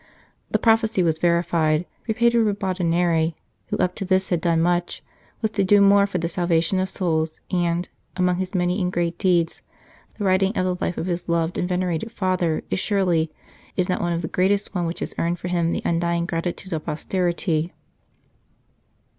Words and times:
The 0.49 0.57
prophecy 0.57 1.03
was 1.03 1.19
verified, 1.19 1.85
for 2.07 2.15
Pedro 2.15 2.43
Ribadaneira, 2.43 3.35
who 3.67 3.77
up 3.77 3.93
to 3.93 4.03
this 4.03 4.29
had 4.29 4.41
done 4.41 4.59
much, 4.59 5.03
was 5.43 5.51
to 5.51 5.63
do 5.63 5.79
more 5.79 6.07
for 6.07 6.17
the 6.17 6.27
salvation 6.27 6.79
of 6.79 6.89
souls, 6.89 7.39
and, 7.51 7.87
among 8.17 8.37
his 8.37 8.55
many 8.55 8.81
and 8.81 8.91
great 8.91 9.19
deeds, 9.19 9.61
the 10.17 10.23
writing 10.23 10.57
of 10.57 10.65
the 10.65 10.83
life 10.83 10.97
of 10.97 11.05
his 11.05 11.29
loved 11.29 11.55
and 11.59 11.69
venerated 11.69 12.11
Father 12.11 12.63
is 12.71 12.79
surely, 12.79 13.31
if 13.75 13.87
not 13.87 14.01
one 14.01 14.11
of 14.13 14.23
the 14.23 14.27
greatest, 14.27 14.73
one 14.73 14.87
which 14.87 15.01
has 15.01 15.13
earned 15.19 15.37
for 15.37 15.49
him 15.49 15.71
the 15.71 15.83
undying 15.85 16.25
gratitude 16.25 16.73
of 16.73 16.83
posterity. 16.83 17.71